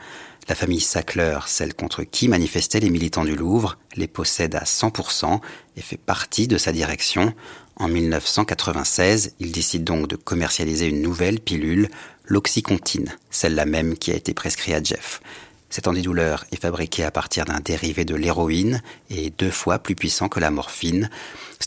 La 0.48 0.54
famille 0.54 0.80
Sackler, 0.80 1.40
celle 1.46 1.74
contre 1.74 2.04
qui 2.04 2.28
manifestaient 2.28 2.78
les 2.78 2.88
militants 2.88 3.24
du 3.24 3.34
Louvre, 3.34 3.76
les 3.96 4.06
possède 4.06 4.54
à 4.54 4.62
100% 4.62 5.40
et 5.76 5.80
fait 5.80 5.96
partie 5.96 6.46
de 6.46 6.56
sa 6.56 6.70
direction. 6.70 7.34
En 7.76 7.88
1996, 7.88 9.34
il 9.40 9.50
décide 9.50 9.82
donc 9.82 10.06
de 10.06 10.14
commercialiser 10.14 10.86
une 10.86 11.02
nouvelle 11.02 11.40
pilule, 11.40 11.88
l'oxycontine, 12.26 13.12
celle-là 13.30 13.66
même 13.66 13.98
qui 13.98 14.12
a 14.12 14.14
été 14.14 14.34
prescrite 14.34 14.74
à 14.74 14.82
Jeff. 14.82 15.20
Cet 15.68 15.88
antidouleur 15.88 16.44
est 16.52 16.62
fabriqué 16.62 17.04
à 17.04 17.10
partir 17.10 17.44
d'un 17.44 17.60
dérivé 17.60 18.04
de 18.04 18.14
l'héroïne 18.14 18.82
et 19.10 19.30
deux 19.30 19.50
fois 19.50 19.80
plus 19.80 19.96
puissant 19.96 20.28
que 20.28 20.40
la 20.40 20.50
morphine. 20.50 21.10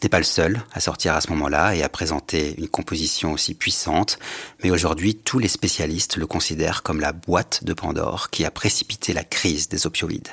N'est 0.03 0.09
pas 0.09 0.17
le 0.17 0.23
seul 0.23 0.63
à 0.73 0.79
sortir 0.79 1.13
à 1.13 1.21
ce 1.21 1.29
moment-là 1.29 1.75
et 1.75 1.83
à 1.83 1.89
présenter 1.89 2.55
une 2.57 2.67
composition 2.67 3.33
aussi 3.33 3.53
puissante, 3.53 4.17
mais 4.63 4.71
aujourd'hui 4.71 5.13
tous 5.13 5.37
les 5.37 5.47
spécialistes 5.47 6.17
le 6.17 6.25
considèrent 6.25 6.81
comme 6.81 6.99
la 6.99 7.13
boîte 7.13 7.63
de 7.65 7.73
Pandore 7.73 8.31
qui 8.31 8.43
a 8.43 8.49
précipité 8.49 9.13
la 9.13 9.23
crise 9.23 9.69
des 9.69 9.85
opioïdes. 9.85 10.29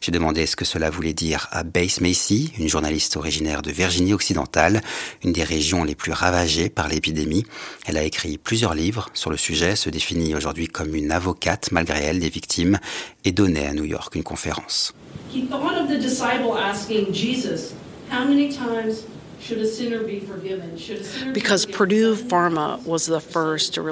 J'ai 0.00 0.10
demandé 0.10 0.46
ce 0.46 0.56
que 0.56 0.64
cela 0.64 0.88
voulait 0.88 1.12
dire 1.12 1.48
à 1.50 1.64
Base 1.64 2.00
Macy, 2.00 2.54
une 2.58 2.70
journaliste 2.70 3.18
originaire 3.18 3.60
de 3.60 3.70
Virginie 3.70 4.14
occidentale, 4.14 4.80
une 5.22 5.34
des 5.34 5.44
régions 5.44 5.84
les 5.84 5.94
plus 5.94 6.12
ravagées 6.12 6.70
par 6.70 6.88
l'épidémie. 6.88 7.44
Elle 7.84 7.98
a 7.98 8.04
écrit 8.04 8.38
plusieurs 8.38 8.72
livres 8.72 9.10
sur 9.12 9.28
le 9.30 9.36
sujet, 9.36 9.76
se 9.76 9.90
définit 9.90 10.34
aujourd'hui 10.34 10.66
comme 10.66 10.94
une 10.94 11.12
avocate 11.12 11.72
malgré 11.72 12.04
elle 12.04 12.20
des 12.20 12.30
victimes 12.30 12.78
et 13.26 13.32
donnait 13.32 13.66
à 13.66 13.74
New 13.74 13.84
York 13.84 14.14
une 14.14 14.22
conférence. 14.22 14.94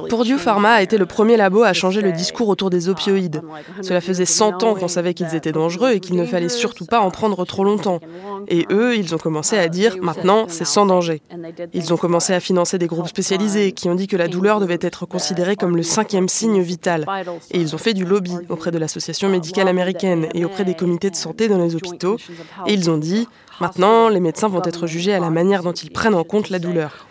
Purdue 0.09 0.39
Pharma 0.39 0.73
a 0.73 0.83
été 0.83 0.99
le 0.99 1.07
premier 1.07 1.37
labo 1.37 1.63
à 1.63 1.73
changer 1.73 2.03
le 2.03 2.13
discours 2.13 2.49
autour 2.49 2.69
des 2.71 2.89
opioïdes. 2.89 3.41
Cela 3.83 4.01
faisait 4.01 4.27
100 4.27 4.63
ans 4.63 4.75
qu'on 4.75 4.89
savait 4.89 5.15
qu'ils 5.15 5.35
étaient 5.35 5.53
dangereux 5.53 5.93
et 5.93 6.01
qu'il 6.01 6.17
ne 6.17 6.27
fallait 6.27 6.51
surtout 6.51 6.85
pas 6.85 7.01
en 7.01 7.11
prendre 7.11 7.45
trop 7.47 7.65
longtemps. 7.65 8.01
Et 8.49 8.67
eux, 8.71 8.97
ils 8.97 9.15
ont 9.15 9.19
commencé 9.19 9.57
à 9.59 9.69
dire 9.69 9.97
maintenant 10.03 10.47
c'est 10.49 10.67
sans 10.67 10.87
danger. 10.87 11.23
Ils 11.73 11.93
ont 11.93 11.97
commencé 11.97 12.35
à 12.35 12.41
financer 12.41 12.79
des 12.79 12.87
groupes 12.87 13.09
spécialisés 13.09 13.73
qui 13.73 13.89
ont 13.89 13.95
dit 13.95 14.07
que 14.07 14.17
la 14.17 14.29
douleur 14.29 14.61
devait 14.61 14.79
être 14.81 15.07
considérée 15.07 15.57
comme 15.57 15.77
le 15.77 15.83
cinquième 15.83 16.29
signe 16.29 16.61
vital. 16.61 17.07
Et 17.53 17.59
ils 17.59 17.75
ont 17.75 17.79
fait 17.79 17.95
du 17.95 18.05
lobby 18.05 18.35
auprès 18.51 18.71
de 18.71 18.79
l'Association 18.79 19.29
médicale 19.29 19.69
américaine 19.69 20.29
et 20.35 20.45
auprès 20.45 20.65
des 20.65 20.75
comités 20.75 21.11
de 21.11 21.17
santé 21.17 21.49
dans 21.49 21.59
les 21.59 21.75
hôpitaux. 21.75 22.19
Et 22.67 22.75
ils 22.75 22.91
ont 22.91 22.99
dit 22.99 23.27
Maintenant, 23.61 24.09
les 24.09 24.21
médecins 24.21 24.49
vont 24.49 24.63
être 24.65 24.87
jugés 24.87 25.15
à 25.15 25.21
la 25.21 25.31
manière 25.31 25.63
dont 25.63 25.73
ils 25.73 25.91
prennent 25.91 26.15
en 26.15 26.25
compte 26.25 26.51
la 26.51 26.59
douleur. 26.59 27.07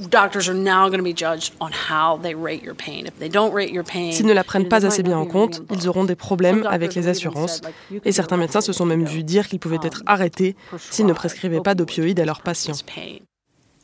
S'ils 0.00 0.08
ne 4.26 4.32
la 4.32 4.44
prennent 4.44 4.68
pas 4.68 4.86
assez 4.86 5.02
bien 5.02 5.18
en 5.18 5.26
compte, 5.26 5.62
ils 5.70 5.88
auront 5.88 6.04
des 6.04 6.16
problèmes 6.16 6.66
avec 6.66 6.94
les 6.94 7.08
assurances. 7.08 7.60
Et 8.04 8.12
certains 8.12 8.36
médecins 8.36 8.60
se 8.60 8.72
sont 8.72 8.86
même 8.86 9.04
vus 9.04 9.22
dire 9.22 9.46
qu'ils 9.48 9.60
pouvaient 9.60 9.78
être 9.82 10.02
arrêtés 10.06 10.56
s'ils 10.90 11.06
ne 11.06 11.12
prescrivaient 11.12 11.60
pas 11.60 11.74
d'opioïdes 11.74 12.20
à 12.20 12.24
leurs 12.24 12.42
patients. 12.42 12.74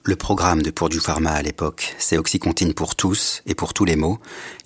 Le 0.04 0.16
programme 0.16 0.62
de 0.62 0.70
Purdue 0.70 1.00
Pharma 1.00 1.32
à 1.32 1.42
l'époque, 1.42 1.94
c'est 1.98 2.16
Oxycontine 2.16 2.72
pour 2.72 2.94
tous 2.94 3.42
et 3.46 3.54
pour 3.54 3.74
tous 3.74 3.84
les 3.84 3.96
maux. 3.96 4.18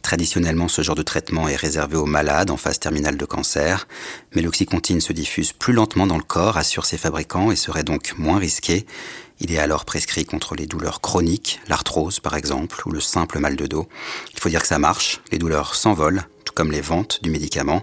Traditionnellement, 0.03 0.69
ce 0.69 0.83
genre 0.83 0.95
de 0.95 1.03
traitement 1.03 1.49
est 1.49 1.57
réservé 1.57 1.97
aux 1.97 2.07
malades 2.07 2.51
en 2.51 2.57
phase 2.57 2.79
terminale 2.79 3.17
de 3.17 3.25
cancer, 3.25 3.89
mais 4.35 4.43
l'oxycontine 4.43 5.01
se 5.01 5.13
diffuse 5.13 5.53
plus 5.53 5.73
lentement 5.73 6.07
dans 6.07 6.19
le 6.19 6.23
corps, 6.23 6.59
assurent 6.59 6.87
ses 6.87 6.99
fabricants, 6.99 7.51
et 7.51 7.57
serait 7.57 7.83
donc 7.83 8.15
moins 8.19 8.39
risqué. 8.39 8.87
Il 9.41 9.51
est 9.51 9.59
alors 9.59 9.85
prescrit 9.85 10.25
contre 10.25 10.55
les 10.55 10.67
douleurs 10.67 11.01
chroniques, 11.01 11.61
l'arthrose 11.67 12.21
par 12.21 12.37
exemple, 12.37 12.81
ou 12.87 12.93
le 12.93 13.01
simple 13.01 13.41
mal 13.41 13.57
de 13.57 13.67
dos. 13.67 13.89
Il 14.35 14.39
faut 14.39 14.49
dire 14.49 14.63
que 14.63 14.69
ça 14.69 14.79
marche, 14.79 15.23
les 15.33 15.39
douleurs 15.39 15.75
s'envolent, 15.75 16.23
comme 16.55 16.73
les 16.73 16.81
ventes 16.81 17.21
du 17.23 17.31
médicament. 17.31 17.83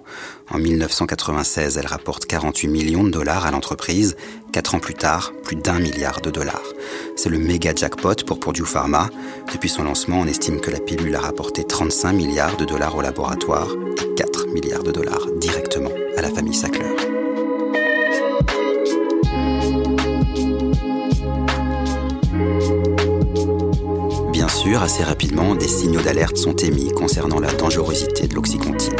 En 0.51 0.57
1996, 0.57 1.77
elle 1.77 1.88
rapporte 1.88 2.25
48 2.25 2.67
millions 2.67 3.03
de 3.03 3.11
dollars 3.11 3.45
à 3.45 3.51
l'entreprise. 3.51 4.15
Quatre 4.51 4.75
ans 4.75 4.79
plus 4.79 4.93
tard, 4.93 5.31
plus 5.43 5.55
d'un 5.55 5.79
milliard 5.79 6.21
de 6.21 6.31
dollars. 6.31 6.63
C'est 7.15 7.29
le 7.29 7.38
méga 7.38 7.73
jackpot 7.75 8.15
pour 8.25 8.39
Purdue 8.39 8.65
Pharma. 8.65 9.09
Depuis 9.51 9.69
son 9.69 9.83
lancement, 9.83 10.19
on 10.21 10.27
estime 10.27 10.59
que 10.59 10.71
la 10.71 10.79
pilule 10.79 11.15
a 11.15 11.21
rapporté 11.21 11.63
35 11.63 12.13
milliards 12.13 12.57
de 12.57 12.65
dollars 12.65 12.95
au 12.95 13.01
laboratoire 13.01 13.69
et 14.01 14.15
4 14.15 14.47
milliards 14.47 14.83
de 14.83 14.91
dollars 14.91 15.27
directement 15.38 15.91
à 16.17 16.21
la 16.21 16.29
famille 16.29 16.55
Sackler. 16.55 17.18
Assez 24.77 25.03
rapidement, 25.03 25.55
des 25.55 25.67
signaux 25.67 26.01
d'alerte 26.01 26.38
sont 26.38 26.55
émis 26.55 26.91
concernant 26.91 27.39
la 27.39 27.51
dangerosité 27.51 28.27
de 28.27 28.35
l'oxycontine. 28.35 28.95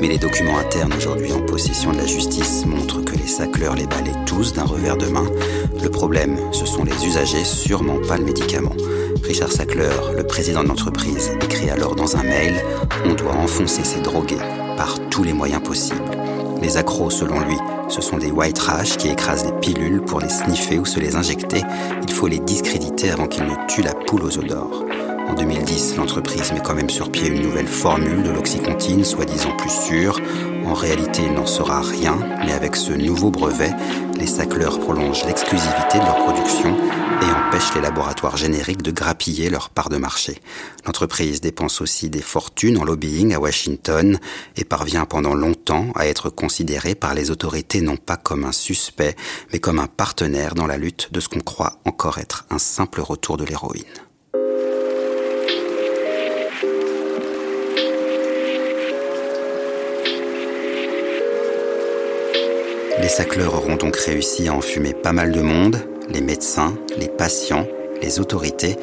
Mais 0.00 0.08
les 0.08 0.18
documents 0.18 0.58
internes 0.58 0.92
aujourd'hui 0.96 1.32
en 1.32 1.40
possession 1.40 1.92
de 1.92 1.98
la 1.98 2.06
justice 2.06 2.64
montrent 2.66 3.04
que 3.04 3.16
les 3.16 3.26
sacleurs 3.26 3.74
les 3.74 3.86
balaient 3.86 4.24
tous 4.26 4.52
d'un 4.52 4.64
revers 4.64 4.96
de 4.96 5.06
main. 5.06 5.26
Le 5.82 5.88
problème, 5.90 6.38
ce 6.52 6.64
sont 6.64 6.84
les 6.84 7.06
usagers, 7.06 7.44
sûrement 7.44 7.98
pas 8.08 8.16
le 8.16 8.24
médicament. 8.24 8.74
Richard 9.22 9.52
Sackler, 9.52 9.90
le 10.16 10.26
président 10.26 10.62
de 10.62 10.68
l'entreprise, 10.68 11.30
écrit 11.42 11.70
alors 11.70 11.94
dans 11.94 12.16
un 12.16 12.22
mail 12.22 12.54
On 13.04 13.14
doit 13.14 13.34
enfoncer 13.34 13.84
ces 13.84 14.00
drogués 14.00 14.36
par 14.76 14.98
tous 15.10 15.22
les 15.22 15.32
moyens 15.32 15.62
possibles. 15.62 16.00
Les 16.62 16.76
accros, 16.76 17.10
selon 17.10 17.40
lui, 17.40 17.56
ce 17.92 18.00
sont 18.00 18.16
des 18.16 18.30
white 18.30 18.56
trash 18.56 18.96
qui 18.96 19.08
écrasent 19.08 19.44
des 19.44 19.52
pilules 19.60 20.00
pour 20.00 20.18
les 20.18 20.30
sniffer 20.30 20.78
ou 20.78 20.86
se 20.86 20.98
les 20.98 21.14
injecter. 21.14 21.62
Il 22.02 22.10
faut 22.10 22.26
les 22.26 22.38
discréditer 22.38 23.10
avant 23.10 23.26
qu'ils 23.26 23.44
ne 23.44 23.66
tuent 23.68 23.82
la 23.82 23.92
poule 23.92 24.22
aux 24.22 24.30
d'or. 24.30 24.86
En 25.28 25.34
2010, 25.34 25.96
l'entreprise 25.98 26.52
met 26.52 26.60
quand 26.60 26.74
même 26.74 26.88
sur 26.88 27.12
pied 27.12 27.28
une 27.28 27.42
nouvelle 27.42 27.66
formule 27.66 28.22
de 28.22 28.30
l'oxycontine, 28.30 29.04
soi-disant 29.04 29.54
plus 29.58 29.70
sûre. 29.70 30.18
En 30.64 30.74
réalité, 30.74 31.22
il 31.26 31.32
n'en 31.32 31.46
sera 31.46 31.80
rien, 31.80 32.18
mais 32.44 32.52
avec 32.52 32.76
ce 32.76 32.92
nouveau 32.92 33.30
brevet, 33.30 33.72
les 34.18 34.26
sacleurs 34.26 34.78
prolongent 34.80 35.24
l'exclusivité 35.26 35.98
de 35.98 36.04
leur 36.04 36.16
production 36.16 36.76
et 37.20 37.24
empêchent 37.24 37.74
les 37.74 37.80
laboratoires 37.80 38.36
génériques 38.36 38.82
de 38.82 38.90
grappiller 38.90 39.50
leur 39.50 39.70
part 39.70 39.88
de 39.88 39.96
marché. 39.96 40.40
L'entreprise 40.86 41.40
dépense 41.40 41.80
aussi 41.80 42.10
des 42.10 42.22
fortunes 42.22 42.78
en 42.78 42.84
lobbying 42.84 43.34
à 43.34 43.40
Washington 43.40 44.18
et 44.56 44.64
parvient 44.64 45.04
pendant 45.04 45.34
longtemps 45.34 45.86
à 45.94 46.06
être 46.06 46.30
considérée 46.30 46.94
par 46.94 47.14
les 47.14 47.30
autorités 47.30 47.80
non 47.80 47.96
pas 47.96 48.16
comme 48.16 48.44
un 48.44 48.52
suspect, 48.52 49.16
mais 49.52 49.58
comme 49.58 49.78
un 49.78 49.88
partenaire 49.88 50.54
dans 50.54 50.66
la 50.66 50.78
lutte 50.78 51.12
de 51.12 51.20
ce 51.20 51.28
qu'on 51.28 51.40
croit 51.40 51.80
encore 51.84 52.18
être 52.18 52.46
un 52.50 52.58
simple 52.58 53.00
retour 53.00 53.36
de 53.36 53.44
l'héroïne. 53.44 54.11
Les 63.02 63.08
sacleurs 63.08 63.54
auront 63.54 63.74
donc 63.74 63.96
réussi 63.96 64.46
à 64.46 64.54
enfumer 64.54 64.94
pas 64.94 65.12
mal 65.12 65.32
de 65.32 65.40
monde, 65.40 65.80
les 66.08 66.20
médecins, 66.20 66.78
les 66.96 67.08
patients, 67.08 67.66
les 68.00 68.20
autorités 68.20 68.76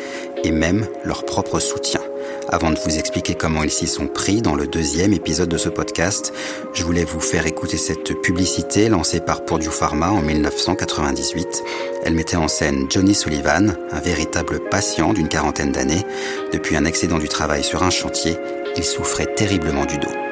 et 0.44 0.52
même 0.52 0.86
leur 1.06 1.24
propre 1.24 1.60
soutien. 1.62 2.02
Avant 2.50 2.70
de 2.70 2.80
vous 2.80 2.98
expliquer 2.98 3.36
comment 3.36 3.64
ils 3.64 3.72
s'y 3.72 3.88
sont 3.88 4.08
pris 4.08 4.42
dans 4.42 4.56
le 4.56 4.68
deuxième 4.68 5.14
épisode 5.14 5.48
de 5.48 5.58
ce 5.58 5.70
podcast, 5.70 6.34
je 6.74 6.84
voulais 6.84 7.06
vous 7.06 7.22
faire 7.22 7.48
écouter 7.48 7.78
cette 7.78 8.14
publicité 8.22 8.90
lancée 8.90 9.22
par 9.22 9.46
Purdue 9.46 9.70
Pharma 9.70 10.10
en 10.10 10.22
1998. 10.22 11.64
Elle 12.04 12.14
mettait 12.14 12.36
en 12.36 12.50
scène 12.50 12.88
Johnny 12.90 13.16
Sullivan, 13.16 13.78
un 13.92 14.00
véritable 14.02 14.60
patient 14.70 15.14
d'une 15.14 15.30
quarantaine 15.30 15.72
d'années. 15.72 16.06
Depuis 16.52 16.76
un 16.76 16.86
accident 16.86 17.20
du 17.20 17.30
travail 17.30 17.64
sur 17.64 17.84
un 17.84 17.90
chantier, 17.90 18.36
il 18.76 18.84
souffrait 18.84 19.34
terriblement 19.34 19.86
du 19.86 19.98
dos. 19.98 20.29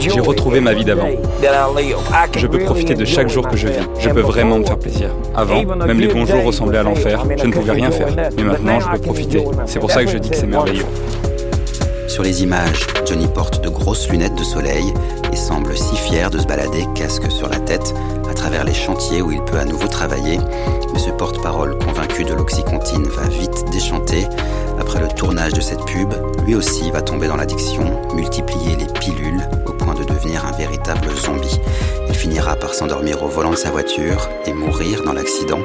J'ai 0.00 0.20
retrouvé 0.20 0.60
ma 0.60 0.74
vie 0.74 0.84
d'avant. 0.84 1.08
Je 2.36 2.46
peux 2.46 2.58
profiter 2.58 2.94
de 2.94 3.04
chaque 3.04 3.28
jour 3.28 3.48
que 3.48 3.56
je 3.56 3.68
vis. 3.68 3.88
Je 3.98 4.08
peux 4.10 4.20
vraiment 4.20 4.58
me 4.58 4.64
faire 4.64 4.78
plaisir. 4.78 5.10
Avant, 5.34 5.64
même 5.64 6.00
les 6.00 6.08
bons 6.08 6.26
jours 6.26 6.44
ressemblaient 6.44 6.78
à 6.78 6.82
l'enfer. 6.82 7.24
Je 7.36 7.46
ne 7.46 7.52
pouvais 7.52 7.72
rien 7.72 7.90
faire. 7.90 8.08
Mais 8.36 8.42
maintenant, 8.42 8.80
je 8.80 8.88
peux 8.88 8.98
profiter. 8.98 9.44
C'est 9.66 9.78
pour 9.78 9.90
ça 9.90 10.04
que 10.04 10.10
je 10.10 10.18
dis 10.18 10.30
que 10.30 10.36
c'est 10.36 10.46
merveilleux. 10.46 10.86
Sur 12.08 12.22
les 12.22 12.42
images, 12.42 12.86
Johnny 13.06 13.26
porte 13.26 13.64
de 13.64 13.70
grosses 13.70 14.10
lunettes 14.10 14.34
de 14.34 14.44
soleil 14.44 14.92
et 15.32 15.36
semble 15.36 15.74
si 15.74 15.96
fier 15.96 16.28
de 16.28 16.38
se 16.38 16.46
balader 16.46 16.86
casque 16.94 17.30
sur 17.30 17.48
la 17.48 17.58
tête 17.58 17.94
à 18.30 18.34
travers 18.34 18.64
les 18.64 18.74
chantiers 18.74 19.22
où 19.22 19.32
il 19.32 19.40
peut 19.40 19.58
à 19.58 19.64
nouveau 19.64 19.88
travailler. 19.88 20.38
Mais 20.92 20.98
ce 20.98 21.08
porte-parole 21.08 21.78
convaincu 21.78 22.24
de 22.24 22.34
l'oxycontine 22.34 23.04
va 23.04 23.28
vite 23.28 23.64
déchanter. 23.72 24.26
Après 24.78 25.00
le 25.00 25.08
tournage 25.08 25.52
de 25.52 25.60
cette 25.60 25.84
pub, 25.84 26.12
lui 26.46 26.54
aussi 26.54 26.90
va 26.90 27.02
tomber 27.02 27.28
dans 27.28 27.36
l'addiction, 27.36 28.00
multiplier 28.14 28.76
les 28.76 28.86
pilules 29.00 29.42
au 29.66 29.72
point 29.72 29.94
de 29.94 30.04
devenir 30.04 30.44
un 30.44 30.52
véritable 30.52 31.08
zombie. 31.16 31.60
Il 32.08 32.14
finira 32.14 32.56
par 32.56 32.74
s'endormir 32.74 33.22
au 33.22 33.28
volant 33.28 33.50
de 33.50 33.56
sa 33.56 33.70
voiture 33.70 34.28
et 34.46 34.52
mourir 34.52 35.02
dans 35.04 35.12
l'accident, 35.12 35.60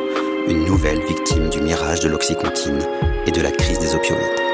une 0.47 0.65
nouvelle 0.65 1.01
victime 1.01 1.49
du 1.49 1.61
mirage 1.61 1.99
de 1.99 2.09
l'oxycontine 2.09 2.79
et 3.25 3.31
de 3.31 3.41
la 3.41 3.51
crise 3.51 3.79
des 3.79 3.95
opioïdes. 3.95 4.46